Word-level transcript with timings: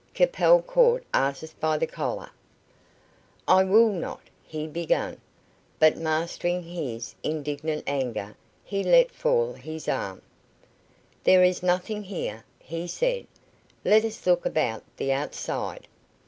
Capel 0.15 0.63
caught 0.63 1.03
Artis 1.13 1.53
by 1.53 1.77
the 1.77 1.85
collar. 1.85 2.31
"I 3.47 3.63
will 3.63 3.91
not" 3.91 4.21
he 4.57 4.65
began; 4.65 5.21
but 5.77 5.95
mastering 5.95 6.63
his 6.63 7.13
indignant 7.21 7.83
anger 7.85 8.35
he 8.65 8.83
let 8.83 9.11
fall 9.11 9.53
his 9.53 9.87
arm. 9.87 10.23
"There 11.23 11.43
is 11.43 11.61
nothing 11.61 12.01
here," 12.01 12.43
he 12.59 12.87
said; 12.87 13.27
"let 13.85 14.03
us 14.03 14.25
look 14.25 14.43
about 14.43 14.81
the 14.97 15.13
outside." 15.13 15.87